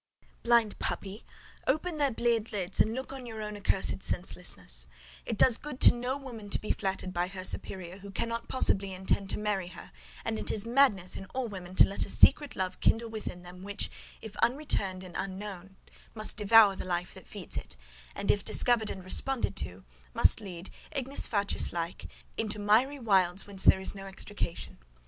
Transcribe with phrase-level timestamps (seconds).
[0.41, 1.23] Blind puppy!
[1.67, 4.87] Open their bleared lids and look on your own accursed senselessness!
[5.27, 8.93] It does good to no woman to be flattered by her superior, who cannot possibly
[8.95, 9.91] intend to marry her;
[10.25, 13.61] and it is madness in all women to let a secret love kindle within them,
[13.61, 13.91] which,
[14.23, 15.75] if unreturned and unknown,
[16.15, 17.77] must devour the life that feeds it;
[18.15, 19.83] and, if discovered and responded to,
[20.15, 22.07] must lead, ignis fatuus like,
[22.37, 24.79] into miry wilds whence there is no extrication.